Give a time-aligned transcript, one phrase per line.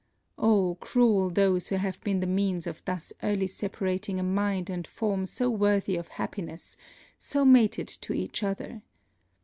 [0.39, 4.87] Oh, cruel those who have been the means of thus early separating a mind and
[4.87, 6.75] form so worthy of happiness,
[7.19, 8.81] so mated to each other!